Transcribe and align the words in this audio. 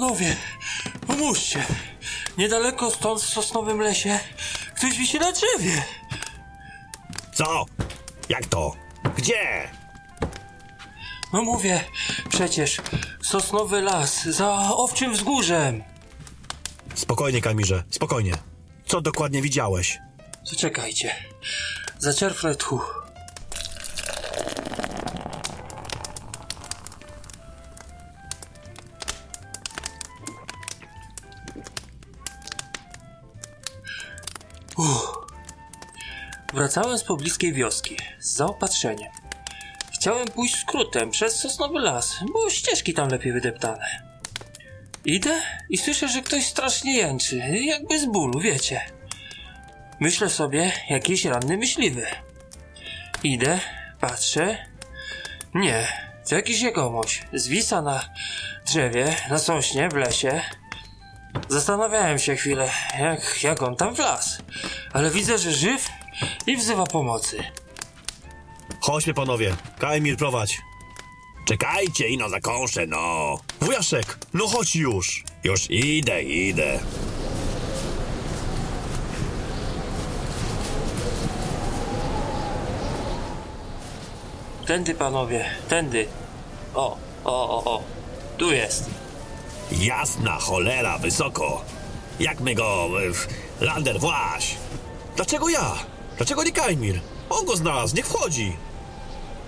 Panowie, 0.00 0.36
pomóżcie. 1.06 1.66
Niedaleko 2.38 2.90
stąd 2.90 3.22
w 3.22 3.28
sosnowym 3.28 3.80
lesie 3.80 4.18
ktoś 4.74 4.98
wisi 4.98 5.18
na 5.18 5.32
drzewie. 5.32 5.82
Co? 7.34 7.64
Jak 8.28 8.46
to? 8.46 8.72
Gdzie? 9.16 9.70
No 11.32 11.42
mówię, 11.42 11.84
przecież 12.28 12.76
sosnowy 13.22 13.82
las 13.82 14.24
za 14.24 14.70
owczym 14.76 15.12
wzgórzem. 15.12 15.82
Spokojnie, 16.94 17.40
Kamirze, 17.40 17.84
spokojnie. 17.90 18.32
Co 18.86 19.00
dokładnie 19.00 19.42
widziałeś? 19.42 19.98
Zaczekajcie. 20.44 21.14
Zaczerpnę 21.98 22.54
tchu. 22.54 22.80
Wracałem 36.56 36.98
z 36.98 37.04
pobliskiej 37.04 37.52
wioski 37.52 37.96
z 38.18 38.30
zaopatrzeniem. 38.36 39.12
Chciałem 39.94 40.28
pójść 40.28 40.60
skrótem 40.60 41.10
przez 41.10 41.36
sosnowy 41.38 41.80
las, 41.80 42.16
bo 42.32 42.50
ścieżki 42.50 42.94
tam 42.94 43.08
lepiej 43.08 43.32
wydeptane. 43.32 43.86
Idę 45.04 45.40
i 45.70 45.78
słyszę, 45.78 46.08
że 46.08 46.22
ktoś 46.22 46.46
strasznie 46.46 46.96
jęczy, 46.96 47.36
jakby 47.64 48.00
z 48.00 48.06
bólu, 48.06 48.40
wiecie. 48.40 48.80
Myślę 50.00 50.30
sobie, 50.30 50.72
jakiś 50.90 51.24
ranny 51.24 51.56
myśliwy. 51.56 52.06
Idę, 53.22 53.60
patrzę. 54.00 54.66
Nie, 55.54 55.86
to 56.28 56.34
jakiś 56.34 56.60
jegomość. 56.60 57.22
Zwisa 57.32 57.82
na 57.82 58.00
drzewie, 58.66 59.16
na 59.30 59.38
sośnie, 59.38 59.88
w 59.88 59.94
lesie. 59.94 60.42
Zastanawiałem 61.48 62.18
się 62.18 62.36
chwilę, 62.36 62.70
jak, 62.98 63.42
jak 63.42 63.62
on 63.62 63.76
tam 63.76 63.94
wlazł. 63.94 64.42
Ale 64.92 65.10
widzę, 65.10 65.38
że 65.38 65.52
żyw 65.52 65.88
i 66.46 66.56
wzywa 66.56 66.84
pomocy. 66.86 67.44
Chodźmy, 68.80 69.14
panowie. 69.14 69.56
Kajmir, 69.78 70.16
prowadź. 70.16 70.58
Czekajcie, 71.44 72.08
ino 72.08 72.28
zakąszę, 72.28 72.86
no. 72.86 73.36
Wujaszek, 73.60 74.18
no 74.34 74.46
chodź 74.48 74.76
już. 74.76 75.24
Już 75.44 75.70
idę, 75.70 76.22
idę. 76.22 76.78
Tędy, 84.66 84.94
panowie, 84.94 85.44
tędy. 85.68 86.06
O, 86.74 86.96
o, 87.24 87.50
o, 87.50 87.64
o. 87.74 87.82
Tu 88.38 88.52
jest. 88.52 88.90
Jasna 89.72 90.32
cholera, 90.38 90.98
wysoko. 90.98 91.64
Jak 92.20 92.40
my 92.40 92.54
go... 92.54 92.88
w- 93.12 93.26
Lander, 93.60 94.00
właś. 94.00 94.56
Dlaczego 95.16 95.48
ja? 95.48 95.72
Dlaczego 96.16 96.44
nie 96.44 96.52
Kajmir? 96.52 97.00
On 97.30 97.46
go 97.46 97.56
znalazł, 97.56 97.96
niech 97.96 98.06
wchodzi. 98.06 98.56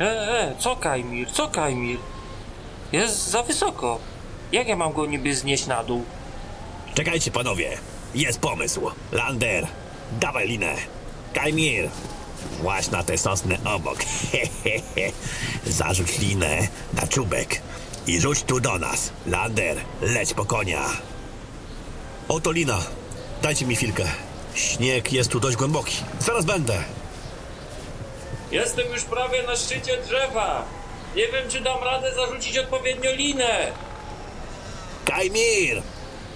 E, 0.01 0.05
e, 0.05 0.55
co 0.59 0.77
Kajmir, 0.77 1.33
co 1.33 1.49
Kajmir? 1.49 1.99
Jest 2.93 3.29
za 3.31 3.43
wysoko. 3.43 3.99
Jak 4.53 4.69
ja 4.69 4.77
mam 4.77 4.93
go 4.93 5.07
niby 5.07 5.35
znieść 5.35 5.67
na 5.67 5.85
dół? 5.85 6.05
Czekajcie, 6.95 7.31
panowie. 7.31 7.79
Jest 8.15 8.41
pomysł. 8.41 8.81
Lander, 9.13 9.67
dawaj 10.21 10.49
linę. 10.49 10.75
Kajmir, 11.33 11.89
właź 12.61 12.91
na 12.91 13.03
te 13.03 13.19
sosny 13.19 13.59
obok. 13.65 13.99
Zarzuć 15.67 16.19
linę 16.19 16.69
na 16.95 17.07
czubek 17.07 17.63
i 18.07 18.21
rzuć 18.21 18.43
tu 18.43 18.61
do 18.61 18.79
nas. 18.79 19.13
Lander, 19.27 19.77
leć 20.01 20.35
po 20.35 20.45
konia. 20.45 20.85
Oto 22.29 22.53
lina. 22.53 22.79
Dajcie 23.43 23.67
mi 23.67 23.77
chwilkę. 23.77 24.05
Śnieg 24.59 25.13
jest 25.13 25.31
tu 25.31 25.41
dość 25.41 25.57
głęboki. 25.57 25.97
Zaraz 26.19 26.45
będę. 26.45 26.83
Jestem 28.51 28.93
już 28.93 29.05
prawie 29.05 29.43
na 29.43 29.57
szczycie 29.57 30.03
drzewa. 30.03 30.65
Nie 31.17 31.27
wiem, 31.29 31.51
czy 31.51 31.61
dam 31.61 31.83
radę 31.83 32.15
zarzucić 32.15 32.59
odpowiednio 32.59 33.13
linę. 33.13 33.73
Kajmir! 35.05 35.83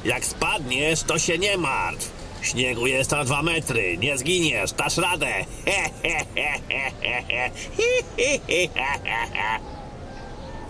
Jak 0.04 0.24
spadniesz, 0.24 1.02
to 1.02 1.18
się 1.18 1.38
nie 1.38 1.56
martw. 1.58 2.10
Śniegu 2.42 2.86
jest 2.86 3.10
na 3.10 3.24
dwa 3.24 3.42
metry, 3.42 3.98
nie 3.98 4.18
zginiesz, 4.18 4.72
dasz 4.72 4.96
radę. 4.96 5.26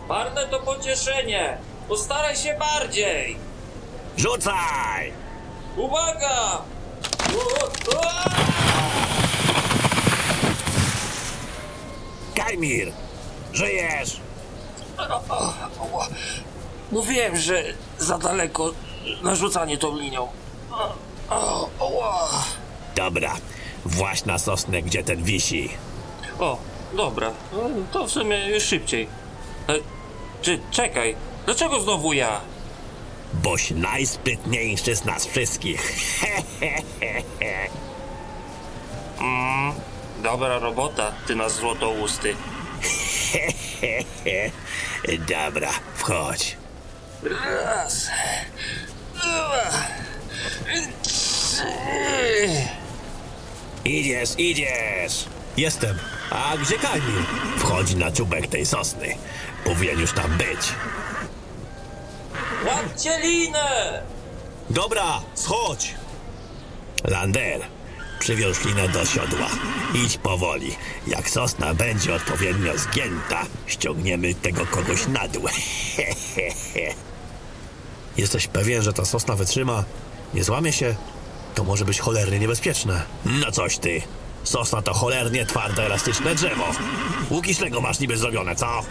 Marne 0.08 0.46
to 0.48 0.60
pocieszenie. 0.60 1.58
Postaraj 1.88 2.36
się 2.36 2.58
bardziej. 2.58 3.36
Rzucaj! 4.16 5.12
Uwaga! 5.76 6.62
Kajmir! 12.34 12.92
Żyjesz! 13.52 14.20
Mówiłem, 16.92 17.36
że 17.36 17.62
za 17.98 18.18
daleko 18.18 18.70
narzucanie 19.22 19.78
tą 19.78 19.96
linią. 19.98 20.28
Dobra, 22.96 23.34
właź 23.84 24.24
na 24.24 24.38
sosnę, 24.38 24.82
gdzie 24.82 25.04
ten 25.04 25.22
wisi. 25.22 25.68
o 26.38 26.58
dobra. 26.96 27.30
To 27.92 28.06
w 28.06 28.10
sumie 28.10 28.48
już 28.48 28.62
szybciej. 28.62 29.08
E, 29.68 29.72
czy, 30.42 30.60
czekaj. 30.70 31.16
Dlaczego 31.46 31.80
znowu 31.80 32.12
ja? 32.12 32.40
Boś 33.32 33.70
najsprytniejszy 33.70 34.96
z 34.96 35.04
nas 35.04 35.26
wszystkich. 35.26 35.92
Dobra 40.22 40.58
robota, 40.58 41.12
ty 41.26 41.34
na 41.36 41.48
złotousty. 41.48 42.34
Dobra, 45.28 45.70
wchodź. 45.94 46.56
Raz. 47.64 48.06
Dwa. 49.14 49.70
Trzy. 51.02 51.64
Idziesz, 53.84 54.30
idziesz! 54.38 55.24
Jestem. 55.56 55.98
A 56.30 56.56
gdzie 56.56 56.78
Kajmir? 56.78 57.22
Wchodzi 57.58 57.96
na 57.96 58.12
czubek 58.12 58.46
tej 58.46 58.66
sosny. 58.66 59.14
Powinien 59.64 60.00
już 60.00 60.12
tam 60.12 60.30
być. 60.30 60.72
Łapcie 62.66 63.18
linę! 63.18 64.02
Dobra, 64.70 65.20
schodź! 65.34 65.94
Lander, 67.04 67.60
przywiąż 68.18 68.64
linę 68.64 68.88
do 68.88 69.04
siodła. 69.06 69.46
Idź 69.94 70.18
powoli. 70.18 70.76
Jak 71.06 71.30
sosna 71.30 71.74
będzie 71.74 72.14
odpowiednio 72.14 72.78
zgięta, 72.78 73.42
ściągniemy 73.66 74.34
tego 74.34 74.66
kogoś 74.66 75.06
na 75.06 75.28
dół. 75.28 75.42
Jesteś 78.16 78.46
pewien, 78.46 78.82
że 78.82 78.92
ta 78.92 79.04
sosna 79.04 79.36
wytrzyma? 79.36 79.84
Nie 80.34 80.44
złamie 80.44 80.72
się? 80.72 80.94
To 81.54 81.64
może 81.64 81.84
być 81.84 82.00
cholernie 82.00 82.38
niebezpieczne. 82.38 83.02
No 83.24 83.52
coś 83.52 83.78
ty. 83.78 84.02
Sosna 84.44 84.82
to 84.82 84.94
cholernie 84.94 85.46
twarde, 85.46 85.86
elastyczne 85.86 86.34
drzewo. 86.34 86.64
Łuki 87.30 87.54
z 87.54 87.58
czego 87.58 87.80
masz 87.80 88.00
niby 88.00 88.16
zrobione, 88.16 88.56
co? 88.56 88.82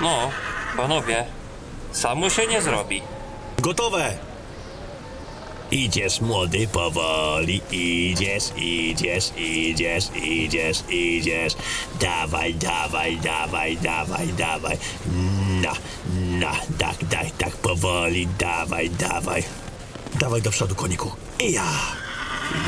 No, 0.00 0.30
panowie, 0.76 1.26
samo 1.94 2.30
się 2.30 2.46
nie 2.46 2.62
zrobi. 2.62 3.02
Gotowe! 3.58 4.18
Idziesz, 5.70 6.20
młody, 6.20 6.68
powoli, 6.68 7.60
idziesz, 7.72 8.44
idziesz, 8.56 9.32
idziesz, 9.36 10.04
idziesz, 10.14 10.78
idziesz. 10.88 11.56
Dawaj, 12.00 12.54
dawaj, 12.54 13.16
dawaj, 13.16 13.76
dawaj, 13.76 14.26
dawaj. 14.26 14.76
No, 15.62 15.72
no, 16.14 16.50
tak, 16.78 16.96
tak, 17.10 17.30
tak, 17.38 17.56
powoli, 17.56 18.28
dawaj, 18.38 18.90
dawaj. 18.90 19.42
Dawaj 20.20 20.42
do 20.42 20.50
przodu, 20.50 20.74
koniku. 20.74 21.12
I 21.40 21.52
ja. 21.52 22.03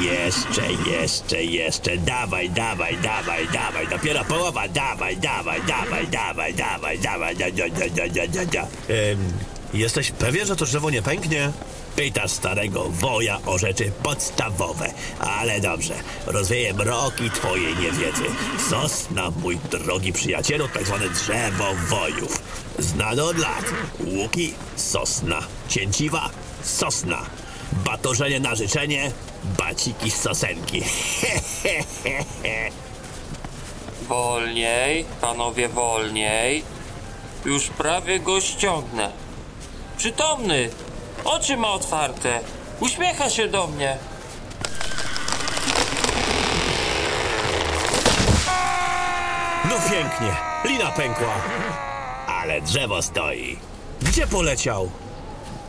Jeszcze, 0.01 0.91
jeszcze, 0.91 1.45
jeszcze. 1.45 1.97
Dawaj, 1.97 2.51
dawaj, 2.51 2.97
dawaj, 2.97 3.49
dawaj. 3.53 3.89
Dopiero 3.89 4.25
połowa. 4.25 4.69
Dawaj, 4.69 5.17
dawaj, 5.17 5.61
dawaj, 5.63 6.07
dawaj, 6.07 6.55
dawaj, 6.55 6.99
dawaj. 6.99 7.37
Da, 7.37 7.51
da, 7.51 7.51
da, 7.71 8.09
da, 8.09 8.27
da, 8.27 8.45
da, 8.47 8.69
jesteś 9.75 10.11
pewien, 10.11 10.47
że 10.47 10.57
to 10.57 10.65
drzewo 10.65 10.91
nie 10.91 11.03
pęknie? 11.03 11.53
Pytasz 11.97 12.31
starego 12.31 12.89
woja 12.89 13.39
o 13.47 13.59
rzeczy 13.59 13.93
podstawowe. 14.03 14.93
Ale 15.21 15.61
dobrze, 15.61 15.95
rozwieję 16.27 16.75
mroki 16.75 17.31
twojej 17.31 17.77
niewiedzy. 17.77 18.25
Sosna, 18.71 19.31
mój 19.43 19.59
drogi 19.71 20.13
przyjacielu, 20.13 20.69
tak 20.69 20.87
zwane 20.87 21.09
drzewo 21.09 21.75
wojów. 21.89 22.43
Znane 22.79 23.25
od 23.25 23.39
lat. 23.39 23.65
Łuki, 24.01 24.55
sosna. 24.77 25.39
Cięciwa, 25.69 26.31
sosna. 26.63 27.27
Batorzenie 27.73 28.41
na 28.41 28.55
życzenie, 28.55 29.13
baciki 29.45 30.11
z 30.11 30.21
sosenki. 30.21 30.83
Wolniej, 34.09 35.05
panowie, 35.21 35.69
wolniej. 35.69 36.63
Już 37.45 37.69
prawie 37.69 38.21
go 38.21 38.41
ściągnę. 38.41 39.13
Przytomny! 39.97 40.71
Oczy 41.25 41.57
ma 41.57 41.69
otwarte. 41.73 42.41
Uśmiecha 42.81 43.31
się 43.31 43.49
do 43.49 43.67
mnie. 43.67 43.99
No 49.69 49.75
pięknie, 49.91 50.37
lina 50.65 50.91
pękła. 50.91 51.35
Ale 52.27 52.61
drzewo 52.61 53.03
stoi. 53.03 53.59
Gdzie 54.03 54.27
poleciał? 54.27 54.91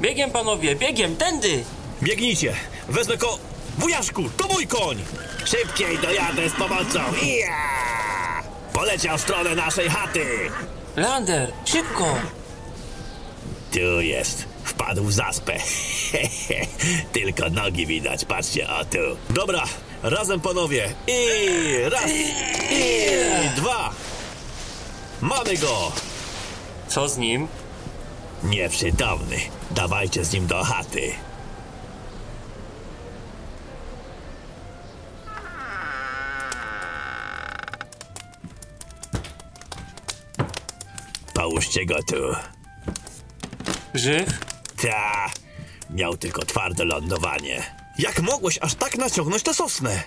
Biegiem, 0.02 0.32
panowie, 0.32 0.76
biegiem, 0.76 1.16
tędy! 1.16 1.64
Biegnijcie, 2.04 2.54
wezmę 2.90 3.18
ko... 3.18 3.40
Wujaszku, 3.78 4.30
to 4.38 4.48
mój 4.48 4.68
koń! 4.68 4.98
Szybciej 5.46 5.98
dojadę 6.00 6.50
z 6.50 6.54
pomocą. 6.54 7.00
Ja! 7.40 8.44
Poleciał 8.74 9.18
w 9.18 9.22
stronę 9.22 9.56
naszej 9.56 9.90
chaty. 9.90 10.26
Lander, 10.96 11.52
szybko! 11.66 12.16
Tu 13.72 14.02
jest. 14.02 14.46
Wpadł 14.64 15.04
w 15.04 15.14
zaspę. 15.14 15.54
Tylko 17.14 17.50
nogi 17.50 17.86
widać, 17.86 18.26
patrzcie, 18.26 18.70
o 18.70 18.86
tu. 18.86 19.34
Dobra, 19.34 19.64
razem 20.04 20.42
panowie. 20.42 20.94
I 21.08 21.28
raz, 21.90 22.12
i 22.72 23.56
dwa. 23.56 23.90
Mamy 25.22 25.58
go. 25.58 25.92
Co 26.88 27.10
z 27.10 27.18
nim? 27.18 27.48
Nieprzytomny. 28.44 29.38
Dawajcie 29.72 30.26
z 30.26 30.34
nim 30.34 30.48
do 30.48 30.64
chaty. 30.64 31.12
Połóżcie 41.68 41.86
go 41.86 42.04
tu. 42.04 42.36
Żyw? 43.94 44.40
Ta. 44.82 45.30
Miał 45.90 46.18
tylko 46.18 46.46
twarde 46.46 46.86
lądowanie. 46.86 47.64
Jak 48.00 48.22
mogłeś 48.22 48.60
aż 48.62 48.76
tak 48.76 48.98
naciągnąć 48.98 49.44
tę 49.44 49.54
sosnę? 49.54 50.04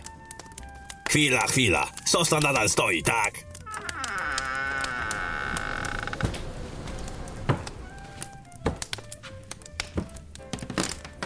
Chwila, 1.08 1.46
chwila. 1.46 1.86
Sosna 2.06 2.40
nadal 2.40 2.68
stoi, 2.68 3.02
tak? 3.02 3.34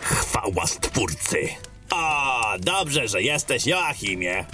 Chwała 0.02 0.66
stwórcy. 0.66 1.48
O, 1.90 2.54
dobrze, 2.58 3.08
że 3.08 3.22
jesteś, 3.22 3.66
Joachimie. 3.66 4.44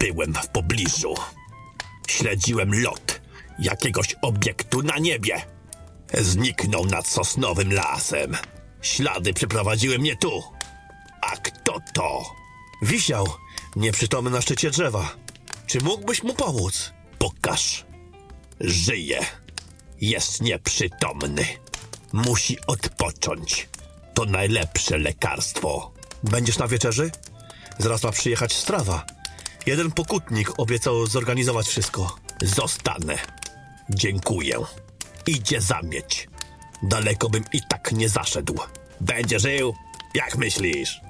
Byłem 0.00 0.34
w 0.34 0.48
pobliżu. 0.48 1.14
Śledziłem 2.08 2.82
lot 2.82 3.13
jakiegoś 3.58 4.16
obiektu 4.22 4.82
na 4.82 4.98
niebie. 4.98 5.42
Zniknął 6.14 6.86
nad 6.86 7.06
sosnowym 7.06 7.72
lasem. 7.72 8.36
Ślady 8.82 9.32
przyprowadziły 9.32 9.98
mnie 9.98 10.16
tu. 10.16 10.42
A 11.20 11.36
kto 11.36 11.78
to? 11.94 12.22
Wisiał, 12.82 13.26
nieprzytomny 13.76 14.30
na 14.30 14.40
szczycie 14.40 14.70
drzewa. 14.70 15.14
Czy 15.66 15.80
mógłbyś 15.80 16.22
mu 16.22 16.34
pomóc? 16.34 16.92
Pokaż. 17.18 17.84
Żyje. 18.60 19.20
Jest 20.00 20.42
nieprzytomny. 20.42 21.46
Musi 22.12 22.58
odpocząć. 22.66 23.68
To 24.14 24.24
najlepsze 24.24 24.98
lekarstwo. 24.98 25.92
Będziesz 26.24 26.58
na 26.58 26.68
wieczerzy? 26.68 27.10
Zaraz 27.78 28.02
ma 28.02 28.12
przyjechać 28.12 28.52
strawa. 28.52 29.06
Jeden 29.66 29.90
pokutnik 29.92 30.52
obiecał 30.58 31.06
zorganizować 31.06 31.66
wszystko. 31.66 32.16
Zostanę. 32.42 33.18
Dziękuję. 33.90 34.58
Idzie 35.26 35.60
zamieć. 35.60 36.28
Daleko 36.82 37.28
bym 37.28 37.44
i 37.52 37.60
tak 37.68 37.92
nie 37.92 38.08
zaszedł. 38.08 38.58
Będzie 39.00 39.38
żył? 39.38 39.74
Jak 40.14 40.36
myślisz? 40.36 41.00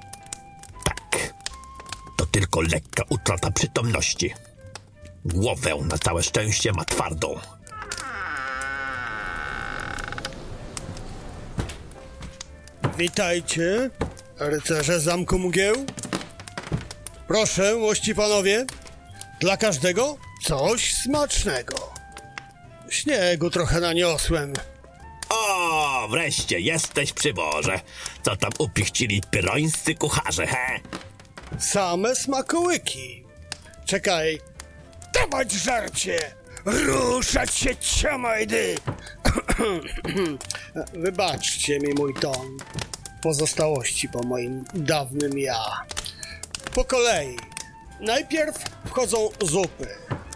Tak. 0.83 1.33
To 2.17 2.25
tylko 2.25 2.61
lekka 2.61 3.03
utrata 3.09 3.51
przytomności. 3.51 4.33
Głowę 5.25 5.75
na 5.81 5.97
całe 5.97 6.23
szczęście 6.23 6.71
ma 6.71 6.85
twardą. 6.85 7.39
Witajcie, 12.97 13.89
rycerze 14.39 14.99
Zamku 14.99 15.39
Mgieł. 15.39 15.75
Proszę, 17.27 17.75
łości 17.75 18.15
panowie, 18.15 18.65
dla 19.39 19.57
każdego 19.57 20.17
coś 20.43 20.93
smacznego. 20.93 21.84
Śniegu 22.95 23.49
trochę 23.49 23.79
naniosłem. 23.79 24.53
O, 25.29 26.07
wreszcie 26.11 26.59
jesteś 26.59 27.13
przy 27.13 27.33
Boże. 27.33 27.79
Co 28.23 28.35
tam 28.35 28.51
upichcili 28.59 29.21
pyrońscy 29.31 29.95
kucharze, 29.95 30.47
he? 30.47 30.79
Same 31.59 32.15
smakołyki. 32.15 33.23
Czekaj. 33.85 34.39
Dawać 35.13 35.51
żarcie! 35.51 36.35
Ruszać 36.65 37.55
się, 37.55 37.75
ciamajdy! 37.75 38.75
Wybaczcie 40.93 41.79
mi 41.79 41.93
mój 41.93 42.13
ton. 42.13 42.57
Pozostałości 43.21 44.09
po 44.09 44.23
moim 44.23 44.65
dawnym 44.73 45.39
ja. 45.39 45.63
Po 46.73 46.85
kolei. 46.85 47.37
Najpierw 47.99 48.55
wchodzą 48.85 49.29
zupy. 49.41 49.87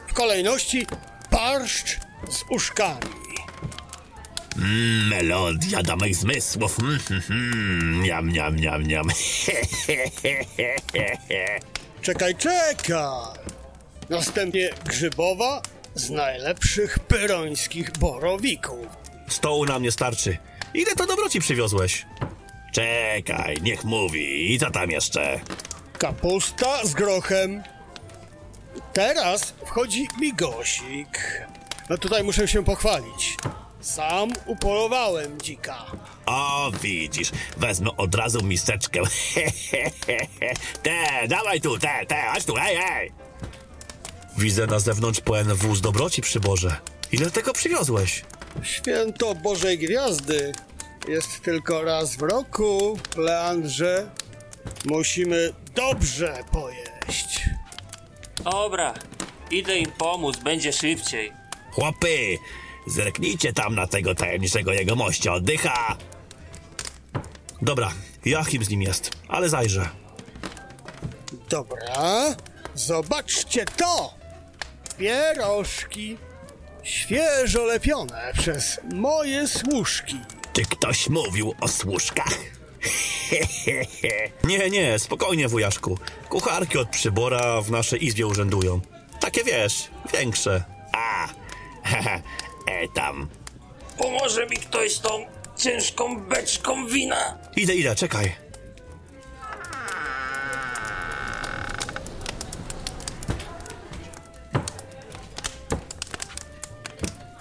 W 0.07 0.13
kolejności 0.13 0.87
barszcz 1.31 2.08
z 2.29 2.43
uszkami. 2.49 2.99
Melodia 5.09 5.83
do 5.83 5.95
moich 5.95 6.15
zmysłów. 6.15 6.79
Mm, 6.79 6.99
mm, 7.09 7.23
mm. 7.29 8.03
Niam, 8.03 8.31
niam, 8.31 8.55
niam, 8.55 8.83
niam. 8.83 9.07
Czekaj, 12.01 12.35
czekaj! 12.35 13.03
Następnie 14.09 14.69
grzybowa 14.85 15.61
z 15.95 16.09
najlepszych 16.09 16.99
pyrońskich 16.99 17.91
borowików. 17.91 18.87
Stołu 19.27 19.65
nam 19.65 19.83
nie 19.83 19.91
starczy. 19.91 20.37
Ile 20.73 20.95
to 20.95 21.05
dobroci 21.05 21.39
przywiozłeś? 21.39 22.05
Czekaj, 22.73 23.57
niech 23.61 23.83
mówi. 23.83 24.53
I 24.53 24.59
co 24.59 24.71
tam 24.71 24.91
jeszcze? 24.91 25.39
Kapusta 25.97 26.85
z 26.85 26.93
grochem. 26.93 27.63
Teraz 28.93 29.53
wchodzi 29.65 30.07
migosik. 30.19 31.45
No 31.89 31.97
tutaj 31.97 32.23
muszę 32.23 32.47
się 32.47 32.63
pochwalić. 32.63 33.37
Sam 33.81 34.29
upolowałem 34.45 35.41
dzika. 35.41 35.85
O, 36.25 36.71
widzisz, 36.81 37.31
wezmę 37.57 37.89
od 37.97 38.15
razu 38.15 38.43
miseczkę. 38.43 38.99
te, 40.83 41.27
dawaj 41.27 41.61
tu, 41.61 41.79
te, 41.79 42.05
te, 42.07 42.23
chodź 42.33 42.45
tu, 42.45 42.55
hej, 42.55 42.77
hej. 42.77 43.11
Widzę 44.37 44.67
na 44.67 44.79
zewnątrz 44.79 45.21
pełen 45.21 45.53
wóz 45.53 45.81
dobroci 45.81 46.21
przy 46.21 46.39
Boże. 46.39 46.75
Ile 47.11 47.31
tego 47.31 47.53
przywiozłeś? 47.53 48.23
Święto 48.63 49.35
Bożej 49.35 49.77
Gwiazdy 49.77 50.53
jest 51.07 51.41
tylko 51.41 51.83
raz 51.83 52.15
w 52.15 52.21
roku, 52.21 52.99
Leandrze. 53.17 54.09
Musimy 54.85 55.53
dobrze 55.75 56.43
pojeść. 56.51 57.49
Dobra, 58.43 58.93
idę 59.51 59.77
im 59.77 59.91
pomóc, 59.91 60.37
będzie 60.37 60.73
szybciej. 60.73 61.38
Chłopy, 61.71 62.37
zerknijcie 62.87 63.53
tam 63.53 63.75
na 63.75 63.87
tego 63.87 64.15
tajemniczego 64.15 64.73
jego 64.73 64.95
mościa, 64.95 65.33
oddycha. 65.33 65.97
Dobra, 67.61 67.91
Joachim 68.25 68.63
z 68.63 68.69
nim 68.69 68.81
jest, 68.81 69.11
ale 69.27 69.49
zajrzę. 69.49 69.89
Dobra, 71.49 72.35
zobaczcie 72.75 73.65
to! 73.65 74.13
Pierożki, 74.97 76.17
świeżo 76.83 77.65
lepione 77.65 78.31
przez 78.37 78.79
moje 78.93 79.47
służki. 79.47 80.19
Czy 80.53 80.61
ktoś 80.61 81.09
mówił 81.09 81.53
o 81.61 81.67
służkach? 81.67 82.33
Nie, 84.43 84.69
nie, 84.69 84.99
spokojnie, 84.99 85.47
wujaszku. 85.47 85.97
Kucharki 86.29 86.77
od 86.77 86.89
przybora 86.89 87.61
w 87.61 87.71
naszej 87.71 88.05
izbie 88.05 88.27
urzędują. 88.27 88.81
Takie 89.19 89.43
wiesz, 89.43 89.89
większe. 90.13 90.63
A, 90.93 91.27
e 92.67 92.87
tam. 92.87 93.27
Pomoże 93.97 94.45
mi 94.45 94.57
ktoś 94.57 94.93
z 94.93 95.01
tą 95.01 95.25
ciężką 95.57 96.19
beczką 96.19 96.87
wina? 96.87 97.37
Idę, 97.55 97.75
idę, 97.75 97.95
czekaj. 97.95 98.35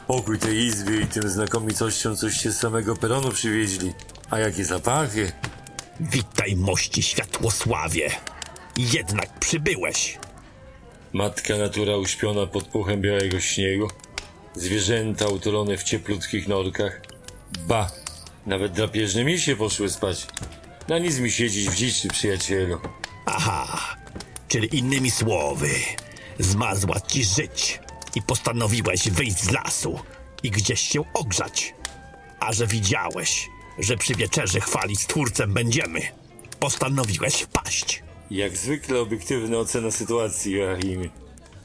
Pokój 0.07 0.39
tej 0.39 0.57
izby 0.57 1.01
i 1.01 1.07
tym 1.07 1.29
znakomitościom 1.29 2.17
coście 2.17 2.53
z 2.53 2.59
samego 2.59 2.97
peronu 2.97 3.31
przywieźli. 3.31 3.93
A 4.31 4.39
jakie 4.39 4.65
zapachy! 4.65 5.33
Witaj, 6.01 6.57
mości 6.57 7.03
światłosławie. 7.03 8.11
Jednak 8.77 9.39
przybyłeś. 9.39 10.19
Matka 11.13 11.57
natura 11.57 11.97
uśpiona 11.97 12.47
pod 12.47 12.65
puchem 12.65 13.01
białego 13.01 13.41
śniegu. 13.41 13.89
Zwierzęta 14.59 15.29
utulone 15.29 15.77
w 15.77 15.83
cieplutkich 15.83 16.49
norkach. 16.49 17.01
Ba! 17.69 17.91
Nawet 18.47 18.73
drapieżne 18.73 19.25
misie 19.25 19.57
poszły 19.57 19.91
spać. 19.91 20.27
Na 20.89 20.99
nic 20.99 21.19
mi 21.19 21.31
siedzieć 21.31 21.69
w 21.69 21.75
dziczy, 21.75 22.09
przyjacielu. 22.09 22.79
Aha, 23.27 23.79
czyli 24.49 24.79
innymi 24.79 25.11
słowy, 25.11 25.71
zmarzła 26.39 27.01
ci 27.01 27.25
żyć 27.25 27.81
i 28.15 28.23
postanowiłeś 28.23 29.11
wyjść 29.11 29.39
z 29.39 29.51
lasu 29.51 30.01
i 30.43 30.51
gdzieś 30.51 30.81
się 30.81 31.05
ogrzać. 31.15 31.75
A 32.41 32.53
że 32.53 32.67
widziałeś, 32.67 33.49
że 33.79 33.97
przy 33.97 34.15
wieczerzy 34.15 34.61
chwalić 34.61 35.07
Twórcem 35.07 35.55
będziemy, 35.55 36.01
postanowiłeś 36.61 37.35
wpaść. 37.35 38.03
Jak 38.31 38.57
zwykle 38.57 39.01
obiektywna 39.01 39.59
ocena 39.59 39.91
sytuacji, 39.91 40.53
Joachimie. 40.53 41.09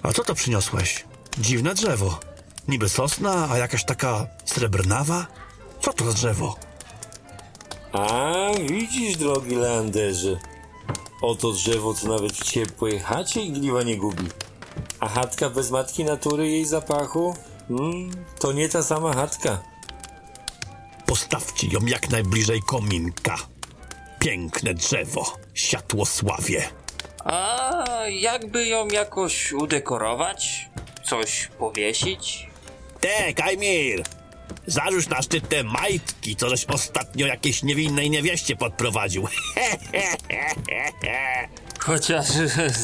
A 0.03 0.13
co 0.13 0.23
to 0.23 0.35
przyniosłeś? 0.35 1.05
Dziwne 1.37 1.73
drzewo. 1.73 2.32
Niby 2.67 2.89
sosna, 2.89 3.47
a 3.51 3.57
jakaś 3.57 3.83
taka 3.85 4.27
srebrnawa? 4.45 5.27
Co 5.81 5.93
to 5.93 6.05
za 6.05 6.13
drzewo? 6.13 6.55
A, 7.91 8.31
widzisz, 8.69 9.17
drogi 9.17 9.55
Leanderze. 9.55 10.39
Oto 11.21 11.51
drzewo, 11.51 11.93
co 11.93 12.07
nawet 12.07 12.31
w 12.33 12.43
ciepłej 12.43 12.99
chacie 12.99 13.41
igliwa 13.41 13.83
nie 13.83 13.97
gubi. 13.97 14.27
A 14.99 15.09
chatka 15.09 15.49
bez 15.49 15.71
matki 15.71 16.03
natury 16.03 16.47
jej 16.49 16.65
zapachu? 16.65 17.35
Hmm, 17.67 18.11
to 18.39 18.51
nie 18.51 18.69
ta 18.69 18.83
sama 18.83 19.13
chatka. 19.13 19.63
Postawcie 21.05 21.67
ją 21.67 21.79
jak 21.85 22.09
najbliżej 22.09 22.61
kominka. 22.61 23.35
Piękne 24.19 24.73
drzewo, 24.73 25.37
światłosławie. 25.53 26.63
A 27.23 27.83
jakby 28.09 28.65
ją 28.65 28.87
jakoś 28.87 29.51
udekorować? 29.53 30.69
Coś 31.03 31.49
powiesić? 31.59 32.49
Te, 33.03 33.33
Kajmir! 33.33 34.03
Zarzuć 34.67 35.09
na 35.09 35.21
szczyt 35.21 35.49
te 35.49 35.63
majtki, 35.63 36.35
co 36.35 36.49
żeś 36.49 36.65
ostatnio 36.65 37.27
jakiejś 37.27 37.63
niewinnej 37.63 38.09
niewieście 38.09 38.55
podprowadził. 38.55 39.27
Chociaż 41.85 42.25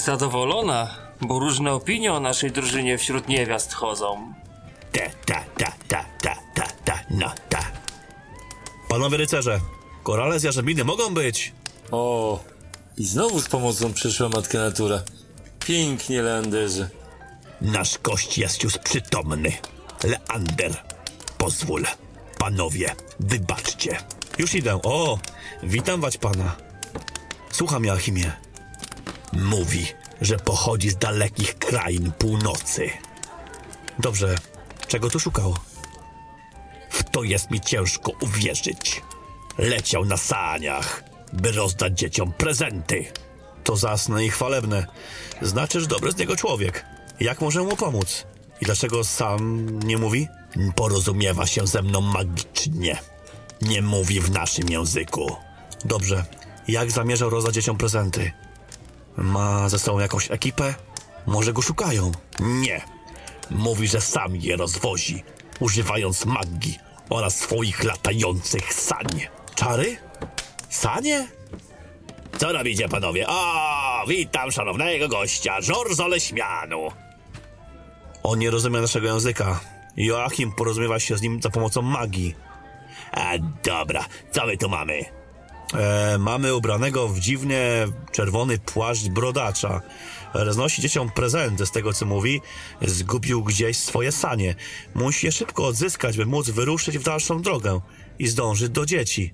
zadowolona, 0.06 0.96
bo 1.22 1.40
różne 1.40 1.74
opinie 1.74 2.14
o 2.14 2.20
naszej 2.20 2.52
drużynie 2.52 2.98
wśród 2.98 3.28
niewiast 3.28 3.74
chodzą. 3.74 4.34
Te, 4.92 5.12
ta, 5.26 5.44
ta, 5.58 5.72
ta, 5.88 6.06
ta, 6.22 6.36
ta, 6.56 6.68
ta, 6.86 7.00
no, 7.10 7.32
ta. 7.50 7.72
Panowie 8.90 9.18
rycerze, 9.18 9.60
korale 10.04 10.40
z 10.40 10.44
jarzębiny 10.44 10.84
mogą 10.84 11.14
być. 11.14 11.54
O, 11.92 12.40
i 12.98 13.06
znowu 13.06 13.42
z 13.42 13.48
pomocą 13.48 13.94
przyszła 13.94 14.30
matka 14.30 14.58
natura. 14.58 15.02
Pięknie, 15.60 16.22
Leanderze. 16.22 16.90
Nasz 17.62 17.98
gość 17.98 18.38
jest 18.38 18.64
już 18.64 18.78
przytomny. 18.78 19.52
Leander, 20.04 20.84
pozwól. 21.38 21.86
Panowie, 22.38 22.96
wybaczcie. 23.20 23.98
Już 24.38 24.56
idę. 24.56 24.80
O, 24.84 25.20
witam 25.64 26.02
wać 26.02 26.18
pana. 26.18 26.56
Słucham, 27.52 27.86
Joachimie. 27.86 28.32
Mówi, 29.34 29.88
że 30.22 30.38
pochodzi 30.38 30.90
z 30.90 30.98
dalekich 30.98 31.58
krain 31.58 32.12
północy. 32.12 32.90
Dobrze, 34.00 34.36
czego 34.88 35.10
tu 35.10 35.20
szukał? 35.20 35.56
W 36.90 37.04
to 37.04 37.24
jest 37.24 37.52
mi 37.52 37.62
ciężko 37.62 38.12
uwierzyć. 38.22 39.02
Leciał 39.58 40.06
na 40.06 40.18
saniach, 40.18 41.04
by 41.34 41.52
rozdać 41.52 42.00
dzieciom 42.00 42.34
prezenty. 42.34 43.06
To 43.64 43.76
zasne 43.76 44.26
i 44.26 44.30
chwalebne. 44.30 44.88
Znaczy, 45.42 45.82
że 45.82 45.88
dobry 45.88 46.12
z 46.12 46.18
niego 46.18 46.36
człowiek. 46.36 46.86
Jak 47.20 47.42
może 47.42 47.62
mu 47.62 47.76
pomóc? 47.76 48.26
I 48.62 48.66
dlaczego 48.66 49.04
sam 49.04 49.70
nie 49.80 49.98
mówi? 49.98 50.28
Porozumiewa 50.76 51.48
się 51.48 51.68
ze 51.68 51.82
mną 51.82 52.02
magicznie. 52.02 53.00
Nie 53.62 53.82
mówi 53.82 54.20
w 54.20 54.32
naszym 54.32 54.70
języku. 54.70 55.36
Dobrze. 55.86 56.26
Jak 56.68 56.92
zamierzał 56.92 57.30
rozdać 57.30 57.54
dzieciom 57.54 57.78
prezenty? 57.78 58.32
Ma 59.18 59.70
ze 59.70 59.80
sobą 59.80 60.00
jakąś 60.00 60.32
ekipę? 60.32 60.76
Może 61.28 61.54
go 61.54 61.62
szukają? 61.62 62.12
Nie. 62.40 62.82
Mówi, 63.52 63.88
że 63.88 64.02
sam 64.02 64.36
je 64.36 64.56
rozwozi, 64.58 65.24
używając 65.60 66.26
magii 66.26 66.78
oraz 67.10 67.38
swoich 67.38 67.84
latających 67.84 68.74
sań. 68.74 69.08
Czary? 69.56 69.98
Sanie? 70.70 71.28
Co 72.38 72.52
robicie, 72.54 72.90
panowie? 72.90 73.28
O, 73.28 74.06
witam 74.08 74.52
szanownego 74.52 75.08
gościa, 75.08 75.62
Żorzo 75.62 76.08
Leśmianu. 76.08 76.92
On 78.30 78.40
nie 78.40 78.52
rozumie 78.52 78.82
naszego 78.82 79.08
języka. 79.08 79.60
Joachim 79.98 80.52
porozumiewa 80.52 81.00
się 81.00 81.18
z 81.18 81.22
nim 81.22 81.42
za 81.42 81.50
pomocą 81.50 81.82
magii. 81.82 82.36
A 83.12 83.32
dobra, 83.64 84.06
co 84.32 84.46
my 84.46 84.58
tu 84.58 84.70
mamy? 84.70 85.06
E, 85.74 86.18
mamy 86.20 86.56
ubranego 86.56 87.08
w 87.08 87.20
dziwnie 87.20 87.88
czerwony 88.12 88.58
płaszcz 88.58 89.08
brodacza. 89.08 89.82
Roznosi 90.34 90.82
dzieciom 90.82 91.10
prezenty, 91.12 91.66
z 91.66 91.72
tego 91.72 91.94
co 91.94 92.06
mówi. 92.06 92.42
Zgubił 92.82 93.44
gdzieś 93.44 93.78
swoje 93.78 94.12
sanie. 94.12 94.56
Musi 94.96 95.26
je 95.26 95.32
szybko 95.32 95.66
odzyskać, 95.66 96.18
by 96.18 96.26
móc 96.26 96.50
wyruszyć 96.50 96.98
w 96.98 97.04
dalszą 97.04 97.42
drogę 97.42 97.82
i 98.20 98.28
zdążyć 98.28 98.70
do 98.70 98.86
dzieci. 98.86 99.34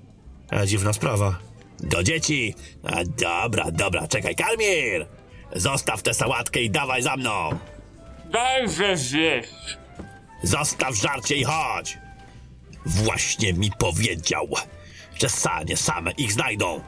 E, 0.52 0.68
dziwna 0.68 0.94
sprawa. 0.94 1.40
Do 1.80 2.04
dzieci? 2.04 2.56
A 2.84 3.04
dobra, 3.04 3.72
dobra, 3.72 4.08
czekaj, 4.08 4.36
Kalmir! 4.36 5.08
Zostaw 5.56 6.04
tę 6.04 6.14
sałatkę 6.14 6.62
i 6.62 6.70
dawaj 6.70 7.02
za 7.02 7.18
mną! 7.18 7.75
Dajże 8.36 8.98
zjeść! 8.98 9.78
Zostaw 10.44 10.96
żarcie 10.96 11.36
i 11.36 11.44
chodź! 11.44 11.98
Właśnie 12.86 13.54
mi 13.54 13.72
powiedział, 13.72 14.48
że 15.16 15.30
sanie 15.30 15.78
same 15.78 16.12
ich 16.12 16.34
znajdą. 16.34 16.82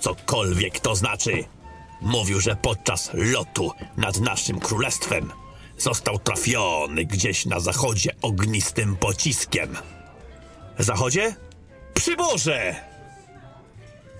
Cokolwiek 0.00 0.80
to 0.80 0.94
znaczy. 0.94 1.44
Mówił, 2.00 2.40
że 2.40 2.56
podczas 2.56 3.10
lotu 3.14 3.72
nad 3.96 4.20
naszym 4.20 4.60
królestwem 4.60 5.32
został 5.78 6.18
trafiony 6.18 7.04
gdzieś 7.04 7.46
na 7.46 7.60
zachodzie 7.60 8.10
ognistym 8.22 8.96
pociskiem. 8.96 9.76
Zachodzie? 10.78 11.34
Przyborze! 11.94 12.74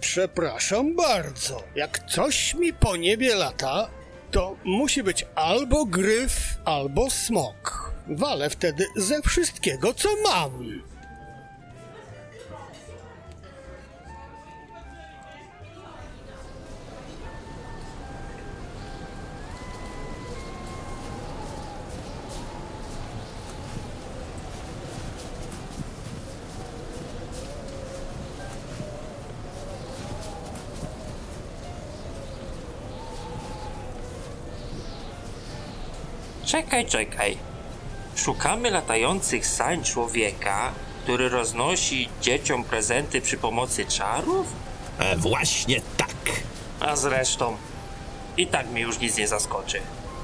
Przepraszam 0.00 0.96
bardzo. 0.96 1.62
Jak 1.74 2.10
coś 2.10 2.54
mi 2.54 2.72
po 2.72 2.96
niebie 2.96 3.34
lata, 3.34 3.90
to 4.30 4.56
musi 4.64 5.02
być 5.02 5.26
albo 5.34 5.84
gryf, 5.84 6.43
albo 6.64 7.10
smok. 7.10 7.92
Walę 8.08 8.50
wtedy 8.50 8.86
ze 8.96 9.22
wszystkiego, 9.22 9.94
co 9.94 10.08
mam. 10.24 10.80
Czekaj, 36.54 36.86
czekaj. 36.86 37.36
Szukamy 38.16 38.70
latających 38.70 39.46
sań 39.46 39.84
człowieka, 39.84 40.72
który 41.02 41.28
roznosi 41.28 42.08
dzieciom 42.22 42.64
prezenty 42.64 43.20
przy 43.20 43.36
pomocy 43.36 43.84
czarów? 43.86 44.46
E, 44.98 45.16
właśnie 45.16 45.80
tak. 45.96 46.42
A 46.80 46.96
zresztą, 46.96 47.56
i 48.36 48.46
tak 48.46 48.70
mnie 48.70 48.80
już 48.82 48.98
nic 48.98 49.16
nie 49.16 49.28
zaskoczy. 49.28 49.80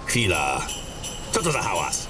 Chwila. 0.07 0.67
Co 1.33 1.43
to 1.43 1.53
za 1.53 1.63
hałas? 1.63 2.07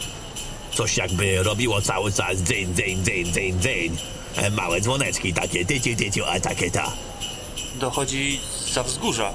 Coś 0.74 0.96
jakby 0.96 1.42
robiło 1.42 1.82
cały 1.82 2.12
czas 2.12 2.36
dzyń, 2.42 2.74
dzyń, 2.74 3.02
dzyń, 3.02 3.24
dzyń, 3.32 3.60
dzyń. 3.60 3.98
E, 4.36 4.50
małe 4.50 4.80
dzwoneczki 4.80 5.34
takie, 5.34 5.64
tyciu, 5.64 5.96
tyciu, 5.96 6.24
a 6.26 6.40
takie 6.40 6.70
ta. 6.70 6.92
Dochodzi 7.74 8.40
za 8.72 8.82
wzgórza. 8.82 9.34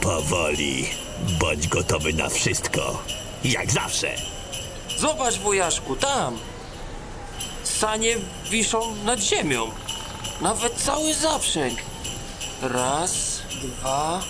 Powoli. 0.00 0.86
Bądź 1.40 1.68
gotowy 1.68 2.12
na 2.12 2.28
wszystko. 2.28 3.02
Jak 3.46 3.70
zawsze. 3.70 4.14
Zobacz, 4.98 5.34
wujaszku, 5.38 5.96
tam! 5.96 6.38
Sanie 7.64 8.16
wiszą 8.50 8.94
nad 8.94 9.20
ziemią. 9.20 9.70
Nawet 10.40 10.74
cały 10.74 11.14
zaprzęg. 11.14 11.78
Raz, 12.62 13.42
dwa, 13.62 14.22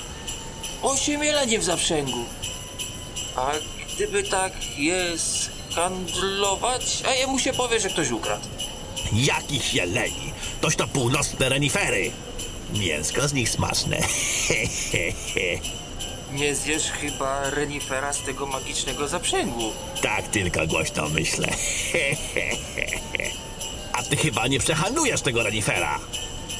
osiem 0.83 1.25
jeleni 1.25 1.59
w 1.59 1.65
zaprzęgu. 1.65 2.25
A 3.37 3.53
gdyby 3.95 4.23
tak 4.23 4.79
je 4.79 5.05
skandlować, 5.19 7.03
a 7.09 7.15
jemu 7.15 7.39
się 7.39 7.53
powie, 7.53 7.81
że 7.81 7.89
ktoś 7.89 8.11
ukradł. 8.11 8.49
Jakich 9.13 9.75
jeleni? 9.75 10.33
Toś 10.61 10.77
to 10.77 10.89
północne 10.89 11.49
renifery. 11.49 12.11
Mięsko 12.75 13.29
z 13.29 13.33
nich 13.33 13.49
smaczne. 13.49 13.99
Nie 16.33 16.55
zjesz 16.55 16.91
chyba 16.91 17.51
renifera 17.51 18.13
z 18.13 18.23
tego 18.23 18.47
magicznego 18.47 19.09
zaprzęgu. 19.09 19.73
tak 20.03 20.29
tylko 20.29 20.67
głośno 20.67 21.09
myślę. 21.09 21.49
A 23.93 24.03
ty 24.03 24.17
chyba 24.17 24.47
nie 24.47 24.59
przehandlujesz 24.61 25.21
tego 25.21 25.43
renifera. 25.43 25.99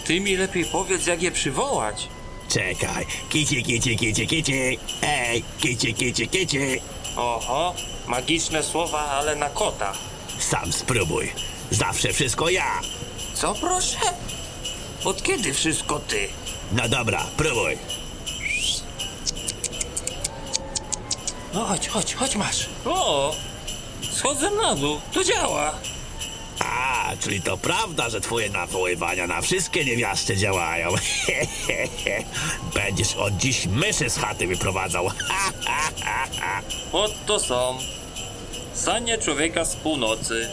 Ty 0.05 0.21
mi 0.21 0.37
lepiej 0.37 0.65
powiedz, 0.65 1.07
jak 1.07 1.23
je 1.23 1.33
przywołać. 1.33 2.09
Czekaj. 2.49 3.07
Kici, 3.29 3.63
kici, 3.63 3.97
kici, 3.97 4.27
kici. 4.27 4.79
Ej, 5.03 5.45
kici, 5.61 5.95
kici, 5.95 6.29
kici. 6.29 6.59
Oho, 7.17 7.75
magiczne 8.07 8.63
słowa, 8.63 9.01
ale 9.01 9.37
na 9.37 9.51
kota. 9.51 9.93
Sam 10.39 10.73
spróbuj. 10.73 11.33
Zawsze 11.71 12.13
wszystko 12.13 12.49
ja. 12.49 12.81
Co 13.35 13.55
proszę? 13.55 13.99
Od 15.05 15.23
kiedy 15.23 15.55
wszystko 15.55 15.99
ty? 15.99 16.29
No 16.73 16.89
dobra, 16.89 17.27
próbuj. 17.37 17.77
No 21.57 21.65
chodź, 21.65 21.89
chodź, 21.89 22.15
chodź 22.15 22.37
masz. 22.37 22.67
O, 22.85 23.35
schodzę 24.11 24.51
na 24.51 24.75
dół, 24.75 25.01
to 25.13 25.25
działa. 25.25 25.75
A, 26.59 27.13
czyli 27.21 27.43
to 27.43 27.59
prawda, 27.59 28.11
że 28.11 28.21
twoje 28.21 28.51
nawoływania 28.51 29.27
na 29.27 29.41
wszystkie 29.41 29.85
niewiasty 29.85 30.37
działają. 30.37 30.91
Będziesz 32.75 33.15
od 33.15 33.37
dziś 33.37 33.67
myszy 33.67 34.11
z 34.11 34.19
chaty 34.19 34.47
wyprowadzał. 34.47 35.07
Oto 36.93 37.41
są. 37.41 37.79
Sanie 38.75 39.19
człowieka 39.19 39.65
z 39.65 39.77
północy. 39.77 40.49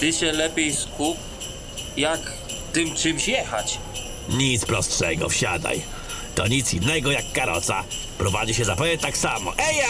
Ty 0.00 0.12
się 0.12 0.32
lepiej 0.32 0.76
skup, 0.76 1.16
jak 1.96 2.20
tym 2.72 2.94
czymś 2.94 3.28
jechać. 3.28 3.78
Nic 4.28 4.64
prostszego, 4.64 5.28
wsiadaj. 5.28 5.82
To 6.34 6.46
nic 6.46 6.74
innego 6.74 7.10
jak 7.10 7.32
karoca. 7.32 7.84
Prowadzi 8.18 8.54
się 8.54 8.64
zapewne 8.64 8.98
tak 8.98 9.16
samo. 9.16 9.52
Eja! 9.58 9.86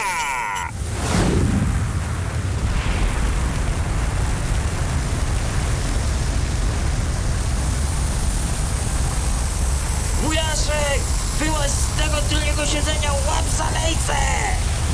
Wujaszek, 10.22 11.00
wyłaź 11.38 11.70
z 11.70 11.98
tego 11.98 12.16
tylnego 12.28 12.66
siedzenia, 12.66 13.12
łap 13.12 13.44
za 13.58 13.64
lejce! 13.80 14.16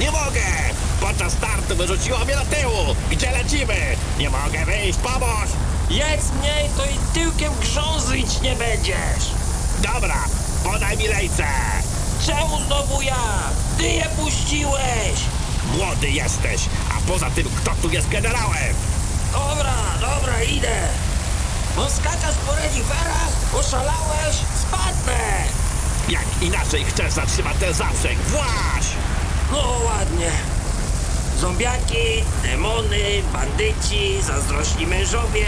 Nie 0.01 0.11
mogę! 0.11 0.41
Podczas 1.01 1.33
startu 1.33 1.77
wyrzuciło 1.77 2.19
mnie 2.19 2.35
do 2.37 2.57
tyłu! 2.57 2.97
Gdzie 3.11 3.31
lecimy? 3.31 3.97
Nie 4.19 4.31
mogę 4.31 4.65
wyjść, 4.67 4.99
pomóż! 4.99 5.51
Jedz 5.91 6.31
mniej, 6.41 6.69
to 6.77 6.85
i 6.85 7.15
tyłkiem 7.15 7.53
grzążyć 7.61 8.41
nie 8.41 8.57
będziesz! 8.57 9.25
Dobra, 9.95 10.25
podaj 10.71 10.97
mi 10.97 11.09
lejce! 11.09 11.47
Czemu 12.27 12.61
znowu 12.67 13.03
ja? 13.03 13.25
Ty 13.79 13.89
je 13.89 14.07
puściłeś! 14.17 15.19
Młody 15.77 16.11
jesteś, 16.11 16.61
a 16.91 17.11
poza 17.11 17.31
tym 17.31 17.47
kto 17.57 17.71
tu 17.83 17.91
jest 17.91 18.09
generałem? 18.09 18.75
Dobra, 19.33 19.75
dobra, 20.01 20.43
idę! 20.43 20.89
No 21.77 21.91
skakasz 21.91 22.35
po 22.47 22.55
reniferach? 22.55 23.29
Oszalałeś? 23.55 24.37
Spadnę! 24.63 25.45
Jak 26.09 26.25
inaczej 26.43 26.85
chcesz 26.85 27.13
zatrzymać 27.13 27.57
ten 27.61 27.75
zaprzęg? 27.75 28.19
Właś! 28.21 28.87
No 29.53 29.81
ładnie. 29.85 30.31
Zombiaki, 31.41 32.25
demony, 32.43 33.23
bandyci, 33.33 34.23
zazdrośni 34.23 34.87
mężowie, 34.87 35.47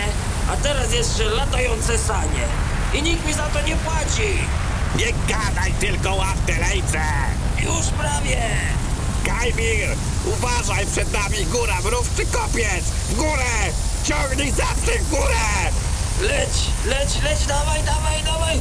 a 0.53 0.57
teraz 0.57 0.93
jeszcze 0.93 1.25
latające 1.25 1.99
sanie. 1.99 2.47
I 2.95 3.03
nikt 3.03 3.27
mi 3.27 3.33
za 3.33 3.43
to 3.43 3.61
nie 3.61 3.77
płaci. 3.77 4.39
Nie 4.97 5.13
gadaj, 5.29 5.73
tylko 5.81 6.15
łap 6.15 6.37
te 6.47 6.59
lejce! 6.59 7.01
Już 7.63 7.87
prawie. 7.87 8.43
Kajmir, 9.25 9.89
uważaj, 10.27 10.87
przed 10.87 11.13
nami 11.13 11.47
góra, 11.47 11.81
mrów 11.85 12.11
czy 12.17 12.27
kopiec! 12.27 12.85
W 13.09 13.17
górę! 13.17 13.55
Ciągnij 14.05 14.51
zaprzęg 14.51 15.03
w 15.03 15.11
górę! 15.11 15.71
Leć, 16.21 16.53
leć, 16.87 17.23
leć, 17.23 17.47
dawaj, 17.47 17.83
dawaj, 17.83 18.23
dawaj. 18.25 18.61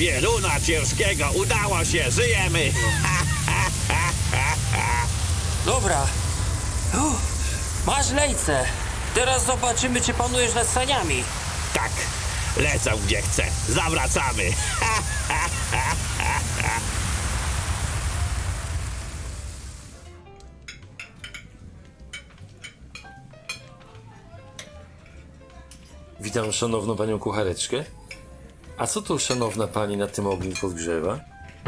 Pieruna 0.00 0.60
ciężkiego 0.60 1.30
udało 1.34 1.84
się, 1.84 2.10
żyjemy! 2.10 2.72
Dobra. 5.66 6.06
Uff, 6.94 7.86
masz 7.86 8.10
lejce. 8.10 8.64
Teraz 9.14 9.46
zobaczymy, 9.46 10.00
czy 10.00 10.14
panujesz 10.14 10.54
nad 10.54 10.68
saniami. 10.68 11.24
Tak, 11.74 11.90
lecę 12.56 12.92
gdzie 13.06 13.22
chcę, 13.22 13.44
zawracamy! 13.68 14.42
Witam 26.20 26.52
szanowną 26.52 26.96
panią 26.96 27.18
kuchareczkę. 27.18 27.99
A 28.80 28.86
co 28.86 29.02
tu 29.02 29.18
szanowna 29.18 29.66
pani 29.66 29.96
na 29.96 30.06
tym 30.06 30.26
ogniu 30.26 30.56
podgrzewa? 30.60 31.20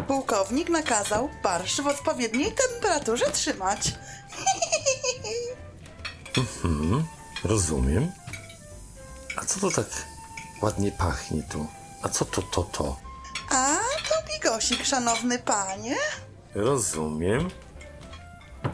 Pułkownik 0.09 0.69
nakazał 0.69 1.29
barsz 1.43 1.81
w 1.81 1.87
odpowiedniej 1.87 2.53
temperaturze 2.53 3.31
trzymać. 3.31 3.93
Rozumiem. 7.45 8.13
A 9.37 9.45
co 9.45 9.61
to 9.61 9.71
tak 9.71 9.87
ładnie 10.63 10.93
pachnie 10.93 11.43
tu? 11.43 11.67
A 12.03 12.09
co 12.09 12.25
to, 12.25 12.43
to, 12.43 12.63
to? 12.63 12.97
A 13.51 13.77
to 14.09 14.15
bigosik, 14.33 14.85
szanowny 14.85 15.39
panie. 15.39 15.97
Rozumiem. 16.55 17.51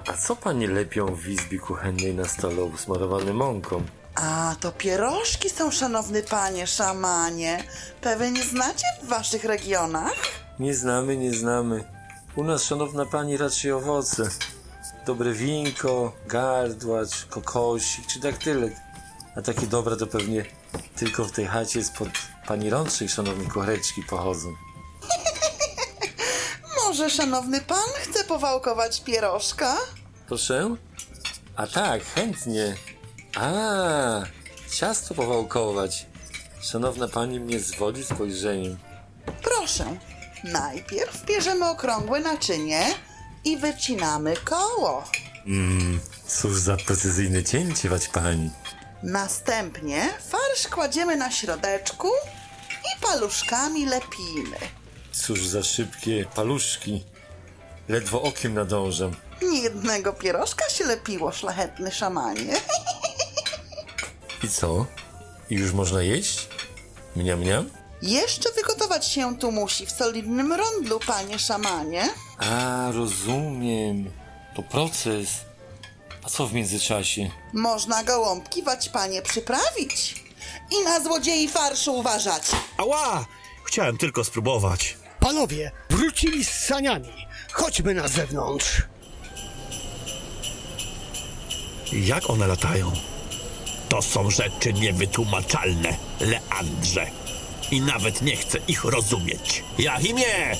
A 0.06 0.12
co 0.16 0.36
pani 0.36 0.66
lepią 0.66 1.06
w 1.14 1.28
izbie 1.28 1.58
kuchennej 1.58 2.14
na 2.14 2.24
stole 2.24 2.62
usmarowany 2.62 3.34
mąką? 3.34 3.82
A 4.22 4.56
to 4.60 4.72
pierożki 4.72 5.50
są, 5.50 5.70
szanowny 5.70 6.22
panie, 6.22 6.66
szamanie. 6.66 7.64
Pewnie 8.00 8.30
nie 8.30 8.44
znacie 8.44 8.86
w 9.02 9.08
waszych 9.08 9.44
regionach? 9.44 10.14
Nie 10.58 10.74
znamy, 10.74 11.16
nie 11.16 11.34
znamy. 11.34 11.84
U 12.36 12.44
nas, 12.44 12.62
szanowna 12.62 13.06
pani, 13.06 13.36
raczej 13.36 13.72
owoce. 13.72 14.28
Dobre 15.06 15.32
winko, 15.32 16.12
gardłacz, 16.26 17.24
kokosik 17.24 18.06
czy 18.06 18.20
daktylek. 18.20 18.72
A 19.36 19.42
takie 19.42 19.66
dobre 19.66 19.96
to 19.96 20.06
pewnie 20.06 20.44
tylko 20.96 21.24
w 21.24 21.32
tej 21.32 21.46
chacie 21.46 21.84
spod 21.84 22.08
pani 22.46 22.70
rączek, 22.70 23.10
szanownej 23.10 23.46
kuchareczki, 23.46 24.02
pochodzą. 24.02 24.48
Może 26.84 27.10
szanowny 27.10 27.60
pan 27.60 27.88
chce 27.94 28.24
powałkować 28.24 29.00
pierożka? 29.00 29.76
Proszę? 30.26 30.76
A 31.56 31.66
tak, 31.66 32.02
chętnie. 32.04 32.76
A, 33.40 34.22
ciasto 34.70 35.14
powałkować. 35.14 36.06
Szanowna 36.60 37.08
pani 37.08 37.40
mnie 37.40 37.60
zwodzi 37.60 38.04
spojrzeniem. 38.04 38.78
Proszę. 39.42 39.84
Najpierw 40.44 41.24
bierzemy 41.24 41.68
okrągłe 41.70 42.20
naczynie 42.20 42.86
i 43.44 43.56
wycinamy 43.56 44.36
koło. 44.36 45.04
Cóż 46.26 46.60
za 46.60 46.76
precyzyjne 46.76 47.44
cięcie, 47.44 47.88
wać 47.88 48.08
pani. 48.08 48.50
Następnie 49.02 50.08
farsz 50.28 50.68
kładziemy 50.70 51.16
na 51.16 51.30
środeczku 51.30 52.08
i 52.70 53.00
paluszkami 53.02 53.86
lepimy. 53.86 54.56
Cóż 55.12 55.46
za 55.46 55.62
szybkie 55.62 56.24
paluszki. 56.34 57.04
Ledwo 57.88 58.22
okiem 58.22 58.54
nadążam. 58.54 59.16
Nie 59.42 59.60
jednego 59.60 60.12
pierożka 60.12 60.68
się 60.68 60.84
lepiło, 60.84 61.32
szlachetny 61.32 61.90
szamanie. 61.92 62.56
I 64.44 64.48
co? 64.48 64.86
I 65.50 65.54
już 65.54 65.72
można 65.72 66.02
jeść? 66.02 66.48
Mniam, 67.16 67.38
mniam? 67.40 67.70
Jeszcze 68.02 68.52
wygotować 68.52 69.06
się 69.06 69.38
tu 69.38 69.52
musi 69.52 69.86
w 69.86 69.90
solidnym 69.90 70.52
rondlu, 70.52 71.00
panie 71.06 71.38
szamanie. 71.38 72.08
A, 72.38 72.90
rozumiem. 72.92 74.10
To 74.56 74.62
proces. 74.62 75.28
A 76.24 76.28
co 76.28 76.46
w 76.46 76.52
międzyczasie? 76.52 77.30
Można 77.52 78.04
gołąbki 78.04 78.62
wać 78.62 78.88
panie 78.88 79.22
przyprawić. 79.22 80.24
I 80.80 80.84
na 80.84 81.00
złodziei 81.00 81.48
farszu 81.48 81.94
uważać. 81.98 82.42
Ała! 82.78 83.26
Chciałem 83.64 83.98
tylko 83.98 84.24
spróbować. 84.24 84.96
Panowie, 85.20 85.70
wrócili 85.90 86.44
z 86.44 86.50
saniami. 86.50 87.26
Chodźmy 87.52 87.94
na 87.94 88.08
zewnątrz. 88.08 88.82
Jak 91.92 92.30
one 92.30 92.46
latają? 92.46 92.92
To 93.88 94.02
są 94.02 94.30
rzeczy 94.30 94.72
niewytłumaczalne, 94.72 95.96
Leandrze. 96.20 97.06
I 97.70 97.80
nawet 97.80 98.22
nie 98.22 98.36
chcę 98.36 98.58
ich 98.68 98.84
rozumieć. 98.84 99.64
Jachimie! 99.78 100.56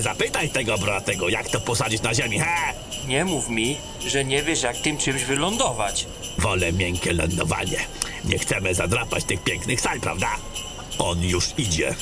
Zapytaj 0.00 0.48
tego 0.50 0.78
bratego, 0.78 1.28
jak 1.28 1.48
to 1.48 1.60
posadzić 1.60 2.02
na 2.02 2.14
ziemi, 2.14 2.40
he? 2.40 2.74
Nie 3.08 3.24
mów 3.24 3.48
mi, 3.48 3.76
że 4.06 4.24
nie 4.24 4.42
wiesz, 4.42 4.62
jak 4.62 4.76
tym 4.76 4.98
czymś 4.98 5.24
wylądować. 5.24 6.06
Wolę 6.38 6.72
miękkie 6.72 7.12
lądowanie. 7.12 7.78
Nie 8.24 8.38
chcemy 8.38 8.74
zadrapać 8.74 9.24
tych 9.24 9.42
pięknych 9.42 9.80
sal, 9.80 10.00
prawda? 10.00 10.36
On 10.98 11.22
już 11.22 11.44
idzie. 11.58 11.94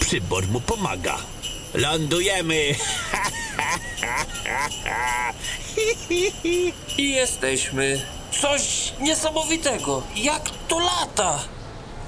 Przybor 0.00 0.48
mu 0.48 0.60
pomaga. 0.60 1.16
Lądujemy! 1.74 2.64
I 6.98 7.10
jesteśmy. 7.10 8.00
Coś 8.40 8.92
niesamowitego. 9.00 10.02
Jak 10.16 10.42
to 10.68 10.78
lata? 10.78 11.38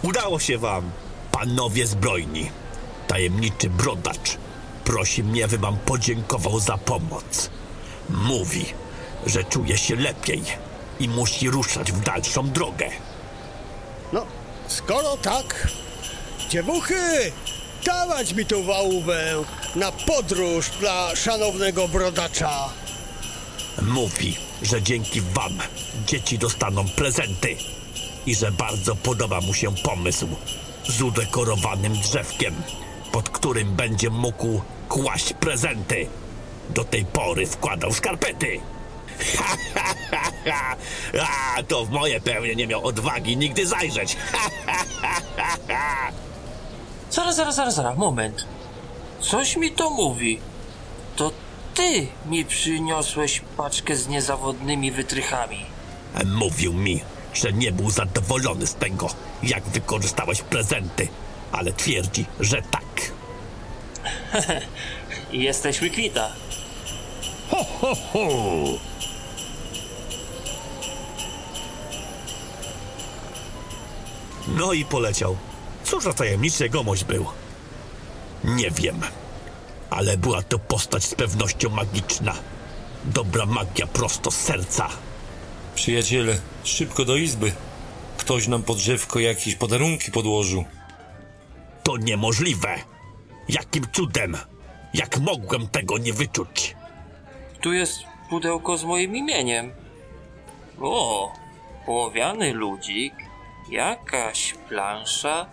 Udało 0.03 0.41
się 0.41 0.59
wam. 0.59 0.91
Panowie 1.33 1.87
zbrojni, 1.87 2.51
tajemniczy 3.09 3.71
brodacz 3.71 4.37
prosi 4.85 5.25
mnie, 5.25 5.49
by 5.49 5.59
wam 5.59 5.77
podziękował 5.77 6.61
za 6.61 6.79
pomoc. 6.79 7.51
Mówi, 8.11 8.65
że 9.27 9.45
czuje 9.45 9.79
się 9.79 9.97
lepiej 9.97 10.43
i 11.01 11.09
musi 11.09 11.51
ruszać 11.51 11.93
w 11.93 12.01
dalszą 12.01 12.51
drogę. 12.51 12.91
No, 14.13 14.27
skoro 14.69 15.17
tak, 15.17 15.69
dziewuchy, 16.49 17.33
dawać 17.85 18.33
mi 18.33 18.47
tą 18.47 18.65
wałówę 18.65 19.45
na 19.77 19.93
podróż 19.93 20.71
dla 20.81 21.17
szanownego 21.17 21.89
brodacza. 21.89 22.69
Mówi, 23.83 24.37
że 24.63 24.83
dzięki 24.83 25.21
wam 25.21 25.59
dzieci 26.07 26.39
dostaną 26.39 26.85
prezenty 26.89 27.57
i 28.27 28.35
że 28.35 28.53
bardzo 28.53 28.97
podoba 28.97 29.41
mu 29.41 29.55
się 29.55 29.75
pomysł 29.75 30.29
z 30.89 31.03
udekorowanym 31.03 31.93
drzewkiem, 31.93 32.55
pod 33.13 33.29
którym 33.29 33.77
będzie 33.77 34.11
mógł 34.11 34.61
kłaść 34.89 35.33
prezenty. 35.33 36.07
Do 36.71 36.85
tej 36.85 37.05
pory 37.05 37.47
wkładał 37.47 37.93
skarpety. 37.93 38.61
Ha, 39.39 39.57
ha, 39.75 39.95
ha, 40.11 40.31
ha. 40.45 40.77
A, 41.57 41.63
to 41.63 41.85
w 41.85 41.91
moje 41.91 42.21
pewnie 42.21 42.55
nie 42.55 42.67
miał 42.67 42.87
odwagi 42.87 43.37
nigdy 43.37 43.67
zajrzeć. 43.67 44.17
Ha, 44.33 44.51
ha, 44.67 44.85
ha, 45.03 45.21
ha, 45.37 45.57
ha. 45.69 46.13
Zaraz, 47.11 47.37
zaraz, 47.37 47.55
zaraz, 47.55 47.75
zaraz, 47.75 47.99
moment. 47.99 48.47
Coś 49.21 49.57
mi 49.57 49.73
to 49.73 49.91
mówi. 49.91 50.41
To 51.17 51.33
ty 51.75 52.07
mi 52.27 52.45
przyniosłeś 52.45 53.43
paczkę 53.57 53.97
z 53.97 54.09
niezawodnymi 54.09 54.93
wytrychami. 54.93 55.67
Mówił 56.25 56.73
mi, 56.73 57.01
że 57.35 57.53
nie 57.53 57.73
był 57.73 57.91
zadowolony 57.91 58.67
z 58.67 58.75
tego, 58.75 59.09
jak 59.43 59.65
wykorzystałeś 59.65 60.43
prezenty, 60.43 61.09
ale 61.53 61.73
twierdzi, 61.73 62.25
że 62.41 62.63
tak. 62.63 63.13
Jesteśmy 65.33 65.91
kwita. 65.91 66.33
Ho, 67.51 67.65
ho, 67.81 67.95
ho! 68.13 68.21
No 74.49 74.73
i 74.73 74.85
poleciał. 74.85 75.37
Cóż 75.85 76.05
za 76.05 76.13
tajemniczy 76.13 76.65
jegomość 76.65 77.05
był. 77.05 77.27
Nie 78.45 78.71
wiem, 78.71 79.01
ale 79.95 80.17
była 80.17 80.43
to 80.43 80.59
postać 80.59 81.05
z 81.05 81.15
pewnością 81.15 81.71
magiczna. 81.71 82.35
Dobra 83.05 83.47
magia 83.47 83.87
prosto 83.87 84.31
z 84.31 84.37
serca. 84.37 84.89
Przyjaciele, 85.75 86.39
szybko 86.65 87.05
do 87.05 87.17
izby. 87.17 87.53
Ktoś 88.17 88.49
nam 88.49 88.63
pod 88.63 88.79
drzewko 88.79 89.19
jakieś 89.19 89.55
podarunki 89.55 90.11
podłożył. 90.11 90.65
To 91.83 91.97
niemożliwe. 91.97 92.75
Jakim 93.49 93.85
cudem? 93.93 94.37
Jak 94.95 95.19
mogłem 95.19 95.69
tego 95.69 95.99
nie 95.99 96.13
wyczuć? 96.13 96.77
Tu 97.61 97.73
jest 97.73 97.99
pudełko 98.31 98.77
z 98.77 98.85
moim 98.85 99.17
imieniem. 99.17 99.73
O, 100.81 101.33
ołowiany 101.87 102.53
ludzik, 102.53 103.15
jakaś 103.71 104.55
plansza, 104.69 105.47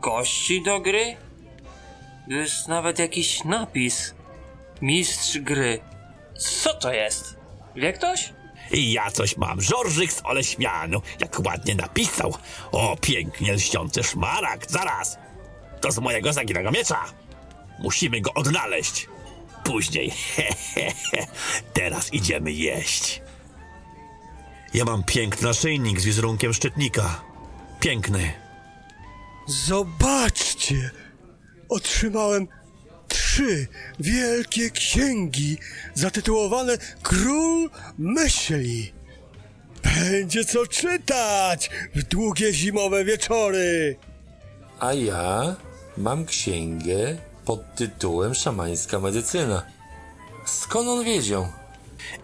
kości 0.00 0.62
do 0.62 0.80
gry. 0.80 1.16
Jest 2.26 2.68
nawet 2.68 2.98
jakiś 2.98 3.44
napis. 3.44 4.14
Mistrz 4.82 5.38
gry. 5.38 5.80
Co 6.38 6.74
to 6.74 6.92
jest? 6.92 7.36
Wie 7.76 7.92
ktoś? 7.92 8.32
I 8.72 8.92
ja 8.92 9.10
coś 9.10 9.36
mam. 9.36 9.60
Żorżyk 9.60 10.12
z 10.12 10.20
Oleśmianu. 10.24 11.02
Jak 11.20 11.40
ładnie 11.46 11.74
napisał. 11.74 12.34
O, 12.72 12.96
pięknie 13.00 13.52
lśniący 13.52 14.02
szmaragd. 14.02 14.70
Zaraz. 14.70 15.18
To 15.80 15.92
z 15.92 15.98
mojego 15.98 16.32
zaginnego 16.32 16.70
miecza. 16.70 17.04
Musimy 17.78 18.20
go 18.20 18.34
odnaleźć. 18.34 19.08
Później. 19.64 20.12
Teraz 21.74 22.12
idziemy 22.14 22.52
jeść. 22.52 23.22
Ja 24.74 24.84
mam 24.84 25.04
piękny 25.04 25.48
naszyjnik 25.48 26.00
z 26.00 26.04
wizerunkiem 26.04 26.54
szczytnika. 26.54 27.20
Piękny. 27.80 28.32
Zobaczcie! 29.46 31.01
Otrzymałem 31.72 32.48
trzy 33.08 33.66
wielkie 34.00 34.70
księgi 34.70 35.58
zatytułowane 35.94 36.78
Król 37.02 37.70
Myśli. 37.98 38.92
Będzie 39.82 40.44
co 40.44 40.66
czytać 40.66 41.70
w 41.94 42.02
długie 42.02 42.52
zimowe 42.52 43.04
wieczory. 43.04 43.96
A 44.80 44.92
ja 44.92 45.56
mam 45.96 46.26
księgę 46.26 47.16
pod 47.44 47.74
tytułem 47.74 48.34
Szamańska 48.34 49.00
medycyna. 49.00 49.62
Skąd 50.44 50.88
on 50.88 51.04
wiedział? 51.04 51.48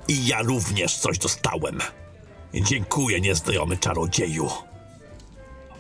I 0.09 0.27
ja 0.27 0.43
również 0.43 0.97
coś 0.97 1.19
dostałem. 1.19 1.79
Dziękuję, 2.55 3.21
nieznajomy 3.21 3.77
czarodzieju. 3.77 4.49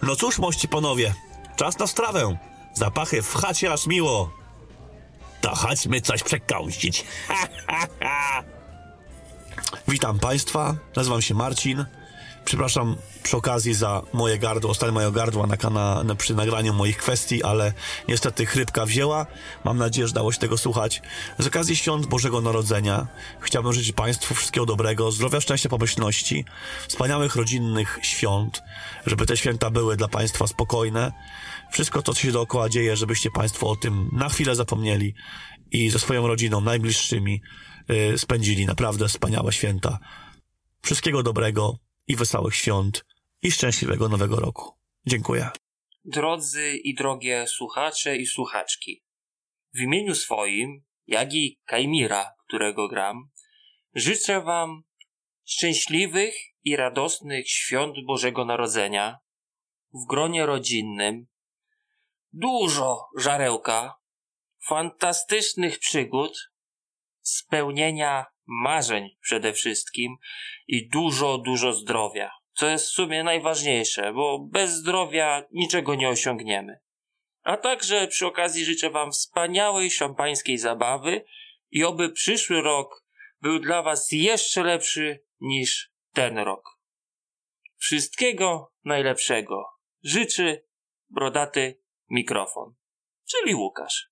No 0.03 0.17
cóż, 0.17 0.39
mości 0.39 0.69
panowie, 0.69 1.15
czas 1.57 1.79
na 1.79 1.87
strawę. 1.87 2.39
Zapachy 2.75 3.23
w 3.23 3.35
chacie 3.35 3.73
aż 3.73 3.87
miło. 3.87 4.31
To 5.41 5.55
chodźmy 5.55 6.01
coś 6.01 6.23
przekąsić. 6.23 7.05
Witam 9.89 10.19
Państwa, 10.19 10.75
nazywam 10.97 11.23
się 11.23 11.35
Marcin. 11.35 11.85
Przepraszam 12.49 12.97
przy 13.23 13.37
okazji 13.37 13.75
za 13.75 14.03
moje 14.13 14.39
gardło, 14.39 14.75
stan 14.75 14.93
mojego 14.93 15.13
gardła 15.13 15.47
na 15.47 15.57
kana, 15.57 16.03
na, 16.05 16.15
przy 16.15 16.35
nagraniu 16.35 16.75
moich 16.75 16.97
kwestii, 16.97 17.43
ale 17.43 17.73
niestety 18.09 18.47
chrypka 18.47 18.87
wzięła. 18.87 19.27
Mam 19.65 19.79
nadzieję, 19.79 20.09
że 20.09 20.15
dało 20.15 20.33
się 20.33 20.39
tego 20.39 20.59
słuchać. 20.59 21.03
Z 21.39 21.47
okazji 21.47 21.77
świąt 21.77 22.07
Bożego 22.07 22.41
Narodzenia 22.41 23.07
chciałbym 23.41 23.73
życzyć 23.73 23.93
Państwu 23.93 24.35
wszystkiego 24.35 24.67
dobrego, 24.67 25.11
zdrowia, 25.13 25.41
szczęścia, 25.41 25.69
pomyślności, 25.69 26.45
wspaniałych 26.89 27.37
rodzinnych 27.37 27.99
świąt, 28.03 28.63
żeby 29.07 29.27
te 29.27 29.37
święta 29.37 29.71
były 29.71 29.97
dla 29.97 30.09
Państwa 30.09 30.47
spokojne. 30.47 31.13
Wszystko 31.73 32.03
to, 32.03 32.15
co 32.15 32.21
się 32.21 32.33
dookoła 32.33 32.69
dzieje, 32.69 32.97
żebyście 32.97 33.31
Państwo 33.31 33.71
o 33.71 33.77
tym 33.77 34.11
na 34.13 34.29
chwilę 34.29 34.57
zapomnieli 34.57 35.15
i 35.71 35.91
ze 35.91 35.99
swoją 35.99 36.27
rodziną, 36.27 36.61
najbliższymi 36.61 37.43
y, 37.91 38.19
spędzili 38.19 38.67
naprawdę 38.67 39.09
wspaniałe 39.09 39.53
święta. 39.53 39.99
Wszystkiego 40.83 41.23
dobrego 41.23 41.88
i 42.09 42.17
wesołych 42.17 42.55
świąt 42.55 43.05
i 43.43 43.51
szczęśliwego 43.51 44.09
nowego 44.09 44.37
roku. 44.37 44.73
Dziękuję. 45.07 45.51
Drodzy 46.05 46.77
i 46.77 46.95
drogie 46.95 47.47
słuchacze 47.47 48.17
i 48.17 48.27
słuchaczki, 48.27 49.05
w 49.75 49.81
imieniu 49.81 50.15
swoim, 50.15 50.85
jak 51.07 51.35
i 51.35 51.59
Kajmira, 51.65 52.33
którego 52.47 52.89
gram, 52.89 53.31
życzę 53.95 54.41
Wam 54.41 54.83
szczęśliwych 55.45 56.35
i 56.65 56.77
radosnych 56.77 57.51
świąt 57.51 57.97
Bożego 58.07 58.45
Narodzenia 58.45 59.19
w 59.95 60.07
gronie 60.09 60.47
rodzinnym, 60.47 61.27
dużo 62.33 63.09
żarełka, 63.19 63.95
fantastycznych 64.69 65.79
przygód, 65.79 66.39
spełnienia 67.21 68.27
marzeń 68.49 69.17
przede 69.21 69.53
wszystkim 69.53 70.17
i 70.67 70.89
dużo, 70.89 71.39
dużo 71.39 71.73
zdrowia. 71.73 72.31
Co 72.53 72.69
jest 72.69 72.87
w 72.87 72.93
sumie 72.93 73.25
najważniejsze, 73.25 74.13
bo 74.13 74.39
bez 74.39 74.71
zdrowia 74.71 75.45
niczego 75.53 75.95
nie 75.95 76.09
osiągniemy. 76.09 76.81
A 77.43 77.57
także 77.57 78.07
przy 78.07 78.27
okazji 78.27 78.65
życzę 78.65 78.91
Wam 78.91 79.13
wspaniałej 79.13 79.91
szampańskiej 79.91 80.59
zabawy 80.59 81.25
i 81.71 81.85
oby 81.85 82.13
przyszły 82.13 82.63
rok 82.63 83.05
był 83.41 83.59
dla 83.59 83.83
Was 83.83 84.09
jeszcze 84.13 84.63
lepszy 84.63 85.25
niż 85.41 85.93
ten 86.13 86.39
rok. 86.39 86.79
Wszystkiego 87.77 88.73
najlepszego. 88.85 89.65
Życzy 90.03 90.67
brodaty 91.11 91.81
mikrofon, 92.11 92.75
czyli 93.31 93.55
Łukasz. 93.55 94.11